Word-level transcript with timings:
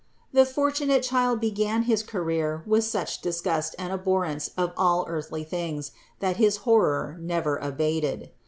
The 0.33 0.47
fortunate 0.47 1.03
child 1.03 1.39
began 1.39 1.83
his 1.83 2.01
career 2.01 2.63
with 2.65 2.85
such 2.85 3.21
disgust 3.21 3.75
and 3.77 3.93
abhorrence 3.93 4.49
of 4.57 4.73
all 4.75 5.05
earthly 5.07 5.43
things, 5.43 5.91
that 6.21 6.37
his 6.37 6.57
horror 6.65 7.17
never 7.19 7.57
abated. 7.57 8.31